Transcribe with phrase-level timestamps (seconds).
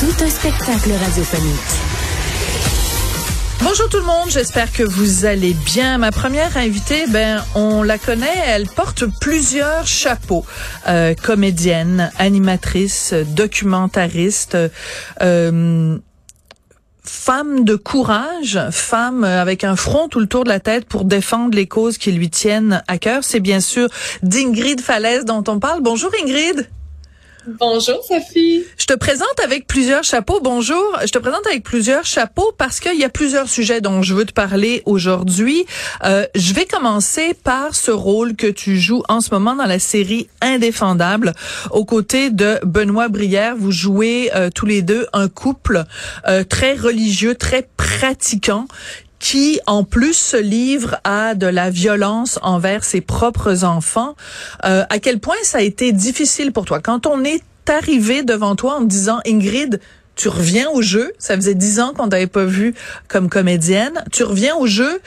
[0.00, 1.54] Tout un spectacle radiophonique.
[3.64, 5.98] Bonjour tout le monde, j'espère que vous allez bien.
[5.98, 10.46] Ma première invitée, ben on la connaît, elle porte plusieurs chapeaux.
[10.86, 14.56] Euh, comédienne, animatrice, documentariste,
[15.20, 15.98] euh,
[17.02, 21.56] femme de courage, femme avec un front tout le tour de la tête pour défendre
[21.56, 23.24] les causes qui lui tiennent à cœur.
[23.24, 23.88] C'est bien sûr
[24.22, 25.80] d'Ingrid Falaise dont on parle.
[25.82, 26.68] Bonjour Ingrid.
[27.56, 28.64] Bonjour Sophie.
[28.76, 30.38] Je te présente avec plusieurs chapeaux.
[30.42, 30.98] Bonjour.
[31.00, 34.26] Je te présente avec plusieurs chapeaux parce qu'il y a plusieurs sujets dont je veux
[34.26, 35.64] te parler aujourd'hui.
[36.04, 39.78] Euh, je vais commencer par ce rôle que tu joues en ce moment dans la
[39.78, 41.32] série Indéfendable
[41.70, 43.56] aux côtés de Benoît Brière.
[43.56, 45.84] Vous jouez euh, tous les deux un couple
[46.26, 48.66] euh, très religieux, très pratiquant
[49.18, 54.14] qui en plus se livre à de la violence envers ses propres enfants.
[54.64, 56.80] Euh, à quel point ça a été difficile pour toi?
[56.80, 59.80] Quand on est arrivé devant toi en disant Ingrid,
[60.14, 61.12] tu reviens au jeu.
[61.18, 62.74] Ça faisait dix ans qu'on t'avait pas vu
[63.06, 64.04] comme comédienne.
[64.12, 65.00] Tu reviens au jeu,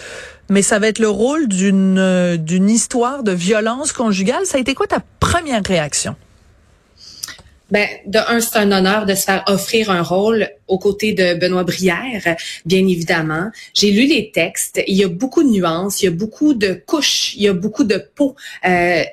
[0.50, 4.46] mais ça va être le rôle d'une euh, d'une histoire de violence conjugale.
[4.46, 6.16] Ça a été quoi ta première réaction?
[7.72, 11.34] Ben, de un, c'est un honneur de se faire offrir un rôle aux côtés de
[11.34, 13.50] Benoît Brière, bien évidemment.
[13.74, 14.82] J'ai lu les textes.
[14.88, 17.54] Il y a beaucoup de nuances, il y a beaucoup de couches, il y a
[17.54, 18.36] beaucoup de peau.
[18.66, 19.04] Euh,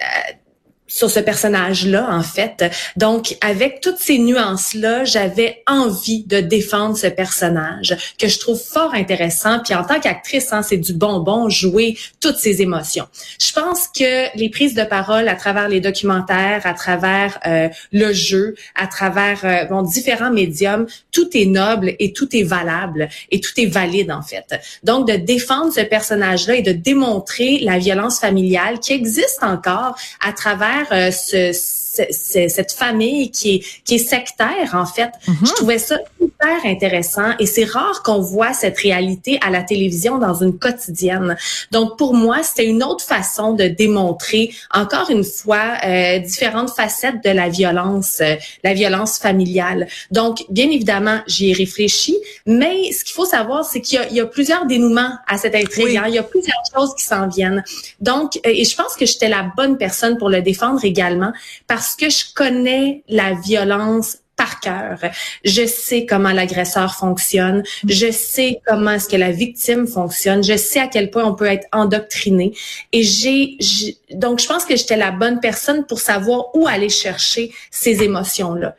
[0.89, 2.65] sur ce personnage-là, en fait.
[2.97, 8.95] Donc, avec toutes ces nuances-là, j'avais envie de défendre ce personnage que je trouve fort
[8.95, 9.61] intéressant.
[9.63, 13.07] Puis en tant qu'actrice, hein, c'est du bonbon jouer toutes ces émotions.
[13.41, 18.13] Je pense que les prises de parole à travers les documentaires, à travers euh, le
[18.13, 23.41] jeu, à travers euh, bon, différents médiums, tout est noble et tout est valable et
[23.41, 24.59] tout est valide, en fait.
[24.85, 30.33] Donc, de défendre ce personnage-là et de démontrer la violence familiale qui existe encore à
[30.33, 31.53] travers euh, ce,
[32.11, 35.11] cette famille qui est, qui est sectaire, en fait.
[35.27, 35.49] Mm-hmm.
[35.49, 40.19] Je trouvais ça hyper intéressant et c'est rare qu'on voit cette réalité à la télévision
[40.19, 41.37] dans une quotidienne.
[41.71, 47.23] Donc, pour moi, c'était une autre façon de démontrer, encore une fois, euh, différentes facettes
[47.25, 49.89] de la violence, euh, la violence familiale.
[50.11, 52.17] Donc, bien évidemment, j'y ai réfléchi,
[52.47, 55.97] mais ce qu'il faut savoir, c'est qu'il y, y, a plusieurs dénouements à cette intrigue.
[55.97, 56.05] Hein.
[56.09, 57.65] Il y a plusieurs choses qui s'en viennent.
[58.01, 61.33] Donc, euh, et je pense que j'étais la bonne personne pour le défendre également
[61.67, 64.99] parce parce que je connais la violence par cœur.
[65.43, 67.63] Je sais comment l'agresseur fonctionne.
[67.89, 70.45] Je sais comment est-ce que la victime fonctionne.
[70.45, 72.53] Je sais à quel point on peut être endoctriné.
[72.93, 73.57] Et j'ai,
[74.13, 78.77] donc je pense que j'étais la bonne personne pour savoir où aller chercher ces émotions-là.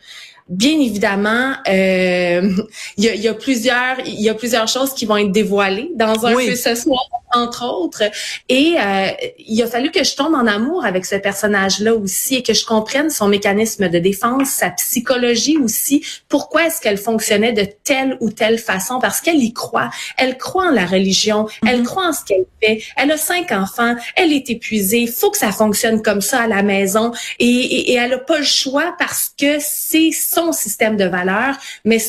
[0.48, 2.52] Bien évidemment, euh,
[2.98, 5.90] il y, a, y, a, plusieurs, il y a plusieurs choses qui vont être dévoilées
[5.96, 6.56] dans un oui.
[6.56, 8.03] ce soir, entre autres.
[8.47, 9.07] Et euh,
[9.38, 12.66] il a fallu que je tombe en amour avec ce personnage-là aussi et que je
[12.66, 16.06] comprenne son mécanisme de défense, sa psychologie aussi.
[16.28, 19.00] Pourquoi est-ce qu'elle fonctionnait de telle ou telle façon?
[19.00, 19.89] Parce qu'elle y croit.
[20.18, 21.47] Elle croit en la religion.
[21.66, 21.84] Elle mm-hmm.
[21.84, 22.84] croit en ce qu'elle fait.
[22.97, 23.95] Elle a cinq enfants.
[24.16, 25.07] Elle est épuisée.
[25.07, 27.12] Faut que ça fonctionne comme ça à la maison.
[27.39, 31.56] Et, et, et elle a pas le choix parce que c'est son système de valeurs,
[31.85, 32.00] mais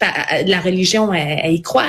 [0.00, 1.84] la religion, elle, y croit.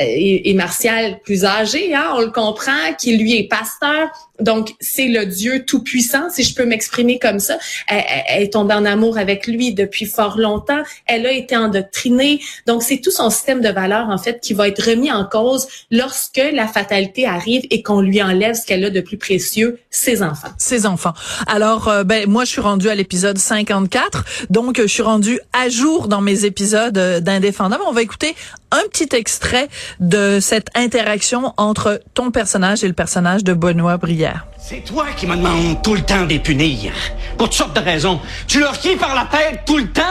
[0.00, 4.08] et Martial, plus âgé, hein, on le comprend, qui lui est pasteur.
[4.40, 7.58] Donc, c'est le Dieu tout-puissant, si je peux m'exprimer comme ça.
[7.88, 10.82] Elle, elle, est tombée en amour avec lui depuis fort longtemps.
[11.06, 12.40] Elle a été endoctrinée.
[12.66, 15.66] Donc, c'est tout son système de valeurs, en fait, qui va être remis en cause
[15.90, 20.22] lorsque la fatalité arrive et qu'on lui enlève ce qu'elle a de plus précieux, ses
[20.22, 20.48] enfants.
[20.58, 21.14] Ses enfants.
[21.46, 24.24] Alors, euh, ben, moi, je suis rendue à l'épisode 54.
[24.50, 27.82] Donc, je suis rendue à jour dans mes épisodes d'Indéfendable.
[27.86, 28.34] On va écouter
[28.70, 29.68] un petit extrait
[30.00, 34.46] de cette interaction entre ton personnage et le personnage de Benoît Brière.
[34.58, 36.92] C'est toi qui me demandes tout le temps de les punir.
[37.36, 38.20] Pour toutes sortes de raisons.
[38.46, 40.02] Tu leur cries par la tête tout le temps.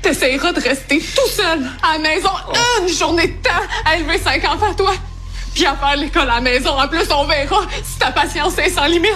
[0.00, 2.30] T'essayeras de rester tout seul à la maison
[2.80, 3.50] une journée de temps
[3.84, 4.92] à élever cinq enfants, toi.
[5.54, 6.70] Puis à faire l'école à la maison.
[6.70, 9.12] En plus, on verra si ta patience est sans limite.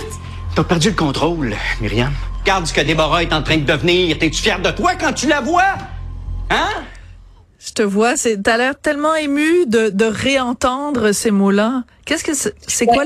[0.54, 2.12] T'as perdu le contrôle, Myriam.
[2.40, 4.16] Regarde ce que Déborah est en train de devenir.
[4.18, 5.74] T'es-tu fière de toi quand tu la vois?
[6.50, 6.68] Hein?
[7.66, 11.82] Je te vois, c'est t'as l'air tellement ému de, de réentendre ces mots-là.
[12.04, 13.04] Qu'est-ce que c'est, c'est quoi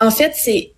[0.00, 0.72] En fait, c'est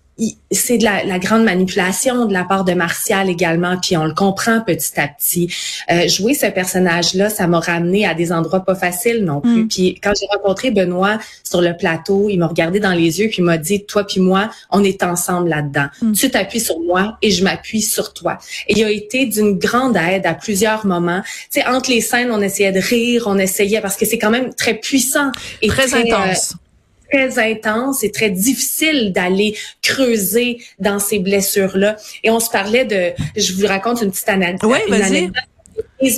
[0.51, 4.13] c'est de la, la, grande manipulation de la part de Martial également, puis on le
[4.13, 5.53] comprend petit à petit.
[5.91, 9.63] Euh, jouer ce personnage-là, ça m'a ramené à des endroits pas faciles non plus.
[9.63, 9.67] Mm.
[9.67, 13.37] Puis quand j'ai rencontré Benoît sur le plateau, il m'a regardé dans les yeux puis
[13.39, 15.87] il m'a dit, toi puis moi, on est ensemble là-dedans.
[16.01, 16.13] Mm.
[16.13, 18.37] Tu t'appuies sur moi et je m'appuie sur toi.
[18.67, 21.21] Et il a été d'une grande aide à plusieurs moments.
[21.51, 24.31] Tu sais, entre les scènes, on essayait de rire, on essayait parce que c'est quand
[24.31, 25.31] même très puissant
[25.61, 26.53] et très, intense.
[26.53, 26.68] Euh,
[27.11, 31.97] très intense et très difficile d'aller creuser dans ces blessures-là.
[32.23, 34.71] Et on se parlait de, je vous raconte une petite anecdote.
[34.71, 35.31] Oui, vas-y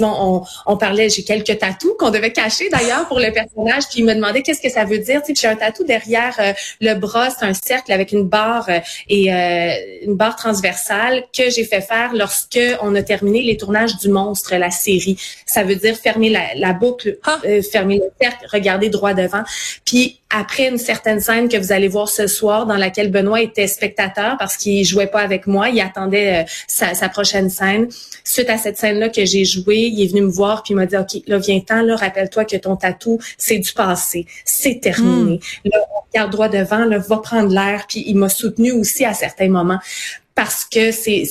[0.01, 4.05] on, on, parlait, j'ai quelques tatous qu'on devait cacher d'ailleurs pour le personnage, puis il
[4.05, 5.21] me demandait qu'est-ce que ça veut dire?
[5.21, 8.69] Tu sais, j'ai un tatou derrière euh, le bras, c'est un cercle avec une barre
[8.69, 8.79] euh,
[9.09, 9.73] et euh,
[10.03, 14.55] une barre transversale que j'ai fait faire lorsque on a terminé les tournages du Monstre,
[14.55, 15.17] la série.
[15.45, 17.39] Ça veut dire fermer la, boucle, ah.
[17.71, 19.43] fermer le cercle, regarder droit devant.
[19.85, 23.67] Puis après une certaine scène que vous allez voir ce soir, dans laquelle Benoît était
[23.67, 27.89] spectateur parce qu'il jouait pas avec moi, il attendait sa, sa prochaine scène.
[28.23, 29.43] Suite à cette scène-là que j'ai
[29.77, 32.57] il est venu me voir puis il m'a dit OK, là viens-t'en là, rappelle-toi que
[32.57, 35.39] ton tatou, c'est du passé, c'est terminé.
[35.63, 35.69] Hmm.
[35.69, 39.13] Là, on regarde droit devant, là, va prendre l'air puis il m'a soutenu aussi à
[39.13, 39.79] certains moments
[40.35, 41.23] parce que c'est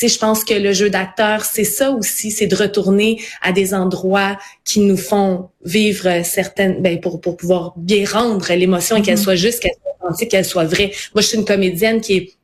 [0.00, 4.36] je pense que le jeu d'acteur c'est ça aussi c'est de retourner à des endroits
[4.64, 9.22] qui nous font vivre certaines ben pour pour pouvoir bien rendre l'émotion et qu'elle hmm.
[9.22, 12.37] soit juste qu'elle soit authentique qu'elle soit vraie moi je suis une comédienne qui est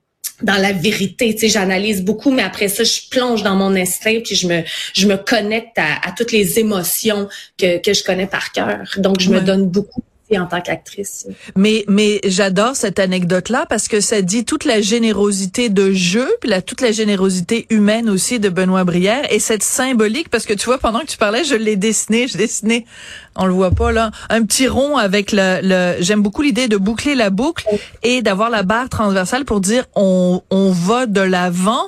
[0.44, 1.34] dans la vérité.
[1.34, 4.62] Tu sais, j'analyse beaucoup, mais après ça, je plonge dans mon instinct puis je me,
[4.94, 8.84] je me connecte à, toutes les émotions que, que je connais par cœur.
[8.98, 10.02] Donc, je me donne beaucoup
[10.38, 11.26] en tant qu'actrice.
[11.56, 16.28] Mais mais j'adore cette anecdote là parce que ça dit toute la générosité de jeu
[16.40, 20.54] puis la toute la générosité humaine aussi de Benoît Brière et cette symbolique parce que
[20.54, 22.84] tu vois pendant que tu parlais je l'ai dessiné je dessinais
[23.36, 26.76] on le voit pas là, un petit rond avec le, le j'aime beaucoup l'idée de
[26.76, 27.66] boucler la boucle
[28.02, 31.82] et d'avoir la barre transversale pour dire on, on va de l'avant.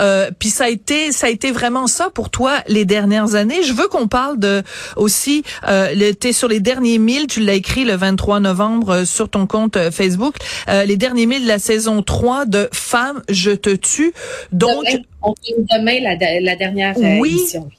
[0.00, 3.62] Euh, puis ça a été ça a été vraiment ça pour toi les dernières années.
[3.62, 4.62] Je veux qu'on parle de
[4.96, 9.28] aussi euh, t'es sur les derniers mille, tu l'as écrit le 23 novembre euh, sur
[9.28, 10.36] ton compte euh, Facebook,
[10.68, 14.12] euh, les derniers mille de la saison 3 de Femmes je te tue.
[14.52, 14.84] Donc
[15.22, 17.70] on demain la, la dernière oui, édition.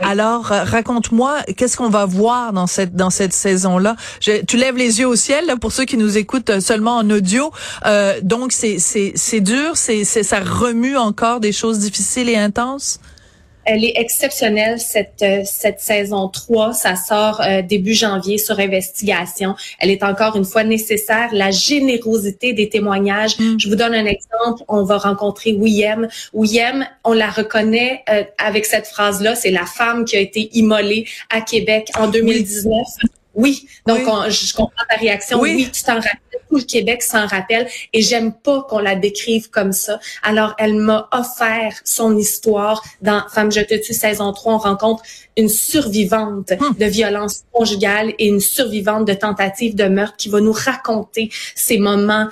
[0.00, 3.96] Alors, euh, raconte-moi, qu'est-ce qu'on va voir dans cette dans cette saison-là?
[4.20, 7.08] Tu lèves les yeux au ciel là, pour ceux qui nous écoutent euh, seulement en
[7.10, 7.52] audio.
[7.86, 12.98] Euh, donc, c'est c'est c'est dur, c'est ça remue encore des choses difficiles et intenses?
[13.64, 16.72] Elle est exceptionnelle, cette, euh, cette saison 3.
[16.72, 19.54] Ça sort euh, début janvier sur investigation.
[19.78, 21.28] Elle est encore une fois nécessaire.
[21.32, 23.38] La générosité des témoignages.
[23.38, 23.56] Mm.
[23.58, 24.62] Je vous donne un exemple.
[24.68, 26.08] On va rencontrer William.
[26.32, 29.34] William, on la reconnaît euh, avec cette phrase-là.
[29.34, 32.82] C'est la femme qui a été immolée à Québec en 2019.
[33.34, 35.40] Oui, donc je comprends ta réaction.
[35.40, 36.20] Oui, tu t'en rappelles.
[36.54, 39.98] Tout le Québec s'en rappelle et j'aime pas qu'on la décrive comme ça.
[40.22, 44.54] Alors, elle m'a offert son histoire dans Femme je te tue saison 3.
[44.54, 45.02] On rencontre
[45.36, 46.76] une survivante hum.
[46.78, 51.78] de violence conjugale et une survivante de tentative de meurtre qui va nous raconter ces
[51.78, 52.28] moments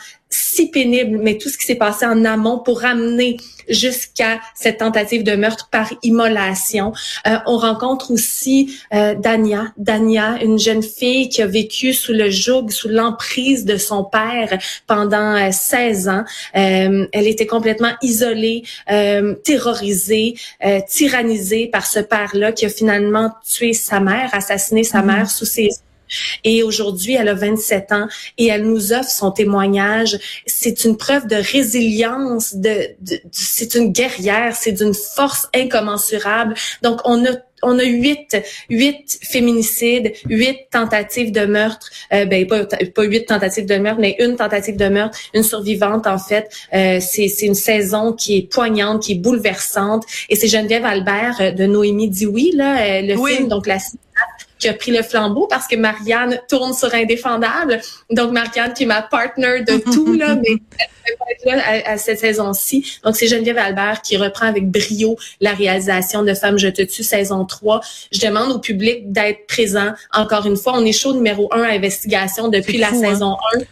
[0.53, 3.39] si pénible, mais tout ce qui s'est passé en amont pour amener
[3.69, 6.93] jusqu'à cette tentative de meurtre par immolation.
[7.27, 12.29] Euh, on rencontre aussi euh, Dania, Dania, une jeune fille qui a vécu sous le
[12.29, 16.25] joug, sous l'emprise de son père pendant 16 euh, ans.
[16.57, 18.65] Euh, elle était complètement isolée,
[19.45, 20.35] terrorisée,
[20.89, 25.07] tyrannisée par ce père-là qui a finalement tué sa mère, assassiné sa mm-hmm.
[25.07, 25.71] mère sous ses
[26.45, 30.19] et aujourd'hui, elle a 27 ans et elle nous offre son témoignage.
[30.47, 32.91] C'est une preuve de résilience, de,
[33.31, 36.55] c'est une guerrière, c'est d'une force incommensurable.
[36.83, 38.37] Donc, on a on a huit,
[38.69, 44.17] huit féminicides, huit tentatives de meurtre, euh, ben pas, pas huit tentatives de meurtre, mais
[44.19, 46.51] une tentative de meurtre, une survivante en fait.
[46.75, 50.05] Euh, c'est, c'est une saison qui est poignante, qui est bouleversante.
[50.29, 53.79] Et c'est Geneviève Albert euh, de Noémie dit oui là, le film donc la
[54.59, 57.81] qui a pris le flambeau parce que Marianne tourne sur Indéfendable.
[58.11, 60.57] Donc, Marianne qui est ma partner de tout, là, mais
[61.45, 63.01] elle là à, cette saison-ci.
[63.05, 67.03] Donc, c'est Geneviève Albert qui reprend avec brio la réalisation de Femmes, je te tue,
[67.03, 67.81] saison 3.
[68.13, 69.93] Je demande au public d'être présent.
[70.13, 73.01] Encore une fois, on est chaud numéro un à investigation depuis la hein?
[73.01, 73.63] saison 1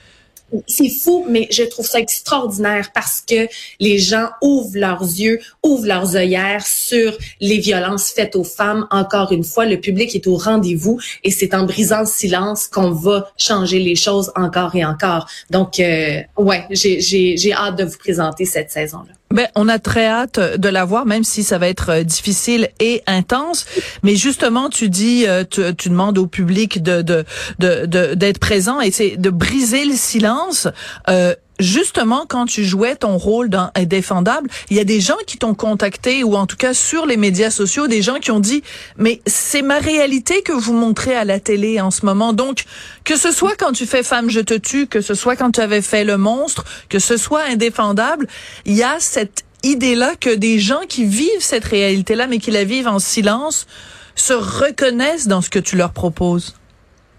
[0.66, 5.86] c'est fou, mais je trouve ça extraordinaire parce que les gens ouvrent leurs yeux, ouvrent
[5.86, 8.86] leurs œillères sur les violences faites aux femmes.
[8.90, 12.90] Encore une fois, le public est au rendez-vous et c'est en brisant le silence qu'on
[12.90, 15.28] va changer les choses encore et encore.
[15.50, 19.19] Donc, euh, ouais, j'ai hâte de vous présenter cette saison-là.
[19.32, 22.68] Ben, on a très hâte de la voir, même si ça va être euh, difficile
[22.80, 23.64] et intense.
[24.02, 27.26] Mais justement, tu dis, euh, tu, demandes au public de d'être
[27.60, 30.66] de, de, d'être présent et c'est de briser le silence.
[31.08, 35.38] Euh, justement, quand tu jouais ton rôle dans Indéfendable, il y a des gens qui
[35.38, 38.62] t'ont contacté, ou en tout cas sur les médias sociaux, des gens qui ont dit,
[38.96, 42.32] mais c'est ma réalité que vous montrez à la télé en ce moment.
[42.32, 42.64] Donc,
[43.04, 45.60] que ce soit quand tu fais Femme, je te tue, que ce soit quand tu
[45.60, 48.26] avais fait Le Monstre, que ce soit Indéfendable,
[48.64, 52.64] il y a cette idée-là que des gens qui vivent cette réalité-là, mais qui la
[52.64, 53.66] vivent en silence,
[54.14, 56.54] se reconnaissent dans ce que tu leur proposes.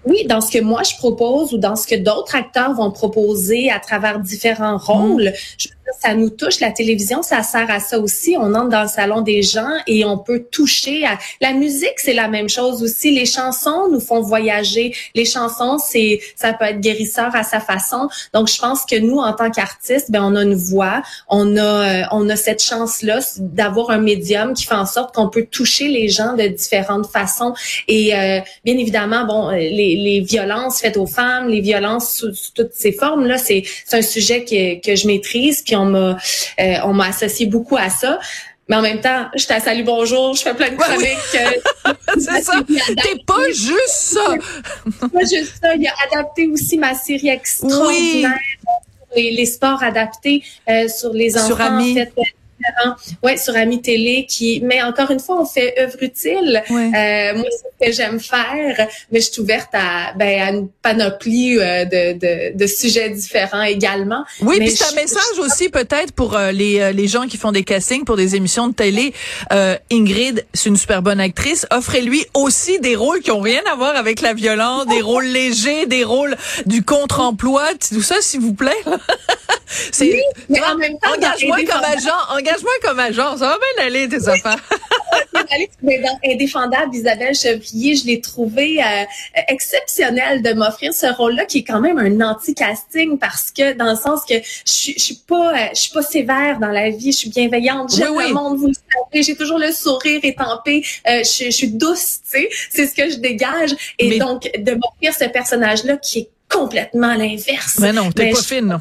[0.06, 3.70] Oui, dans ce que moi je propose ou dans ce que d'autres acteurs vont proposer
[3.70, 5.30] à travers différents rôles.
[5.30, 5.34] Mm.
[5.58, 5.68] Je
[6.00, 6.60] ça nous touche.
[6.60, 8.36] La télévision, ça sert à ça aussi.
[8.38, 11.06] On entre dans le salon des gens et on peut toucher.
[11.06, 11.18] À...
[11.42, 13.12] La musique, c'est la même chose aussi.
[13.12, 14.96] Les chansons nous font voyager.
[15.16, 18.10] Les chansons, c'est, ça peut être guérisseur à sa façon.
[18.34, 21.62] Donc, je pense que nous, en tant qu'artistes, ben, on a une voix, on a,
[21.62, 25.88] euh, on a cette chance-là d'avoir un médium qui fait en sorte qu'on peut toucher
[25.88, 27.54] les gens de différentes façons.
[27.88, 32.74] Et euh, bien évidemment, bon, les, les violences faites aux femmes, les violences sous, toutes
[32.74, 35.62] ces formes là, c'est, un sujet que, que je maîtrise.
[35.62, 36.18] Puis on m'a
[36.60, 38.20] euh, on m'a associé beaucoup à ça.
[38.70, 41.18] Mais en même temps, je à Salut Bonjour, je fais plein de chroniques.
[41.36, 42.62] Euh, c'est ça.
[42.66, 44.36] T'es pas juste ça.
[45.12, 45.76] pas juste ça.
[45.76, 48.32] Il a adapté aussi ma série extraordinaire.
[49.14, 51.84] Les, les, sports adaptés euh, sur les enfants.
[51.84, 52.06] Sur
[52.84, 52.94] Ami.
[53.24, 56.64] Ouais, sur Ami Télé, qui, mais encore une fois, on fait œuvre utile.
[56.70, 60.70] Euh, moi, c'est ce que j'aime faire, mais je suis ouverte à, ben, à une
[60.82, 64.24] panoplie euh, de, de, de, sujets différents également.
[64.42, 67.64] Oui, puis c'est un message aussi peut-être pour euh, les, les gens qui font des
[67.64, 69.14] castings pour des émissions de télé.
[69.92, 71.66] Ingrid, c'est une super bonne actrice.
[71.72, 75.86] Offrez-lui aussi des rôles qui ont rien à voir avec la violence, des rôles légers,
[75.86, 78.72] des rôles du contre-emploi, tout ça, s'il vous plaît.
[79.92, 83.86] c'est oui, mais en même temps, engage-moi comme agent, engage-moi comme agent, ça va bien
[83.86, 84.62] aller tes affaires.
[85.82, 89.04] Mais dans Indéfendable, Isabelle Chevrier, je l'ai trouvé euh,
[89.50, 93.98] exceptionnel de m'offrir ce rôle-là, qui est quand même un anti-casting parce que dans le
[93.98, 97.18] sens que je, je suis pas, euh, je suis pas sévère dans la vie, je
[97.18, 101.46] suis bienveillante, j'aime le monde, vous le savez, j'ai toujours le sourire étampé, euh, je,
[101.46, 103.72] je, suis douce, tu sais, c'est ce que je dégage.
[104.00, 107.78] Et donc de m'offrir ce personnage-là qui est complètement l'inverse.
[107.80, 108.68] Mais non, t'es pas fine.
[108.68, 108.80] Non.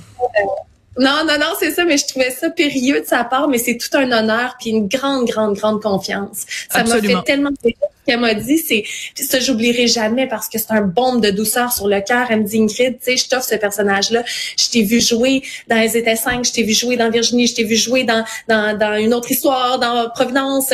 [0.98, 3.76] Non, non, non, c'est ça, mais je trouvais ça périlleux de sa part, mais c'est
[3.76, 6.44] tout un honneur puis une grande, grande, grande confiance.
[6.68, 10.72] Ça m'a fait tellement plaisir qu'elle m'a dit, c'est ça j'oublierai jamais parce que c'est
[10.72, 12.26] un bombe de douceur sur le cœur.
[12.30, 14.24] Elle me dit Ingrid, tu sais, je t'offre ce personnage-là.
[14.58, 17.54] Je t'ai vu jouer dans Les États 5, je t'ai vu jouer dans Virginie, je
[17.54, 20.72] t'ai vu jouer dans, dans, dans une autre histoire, dans Providence.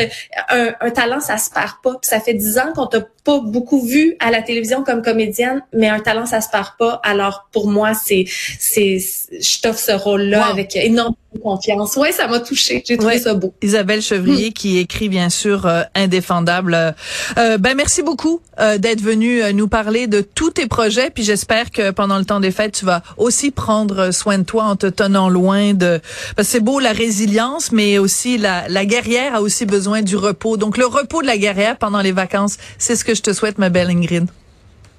[0.49, 1.93] Un, un talent, ça se perd pas.
[1.93, 5.61] Puis ça fait dix ans qu'on t'a pas beaucoup vu à la télévision comme comédienne,
[5.73, 7.01] mais un talent, ça se perd pas.
[7.03, 8.25] Alors pour moi, c'est
[8.61, 11.97] c'est je t'offre ce rôle-là avec énormément de confiance.
[11.97, 12.85] Ouais, ça m'a touché.
[12.87, 13.53] J'ai trouvé ça beau.
[13.63, 14.53] Isabelle Chevrier hmm.
[14.53, 16.95] qui écrit bien sûr euh, indéfendable.
[17.37, 21.11] Euh, ben merci beaucoup euh, d'être venu euh, nous parler de tous tes projets.
[21.11, 24.65] Puis j'espère que pendant le temps des fêtes, tu vas aussi prendre soin de toi
[24.65, 26.01] en te tenant loin de.
[26.37, 30.17] Parce que c'est beau la résilience, mais aussi la, la guerrière a aussi besoin du
[30.17, 30.57] repos.
[30.57, 33.59] Donc le repos de la guerrière pendant les vacances, c'est ce que je te souhaite,
[33.59, 34.27] ma belle Ingrid.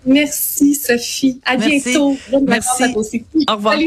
[0.05, 1.39] Merci, Sophie.
[1.45, 2.17] À bientôt.
[2.45, 2.83] Merci.
[3.47, 3.77] Au revoir.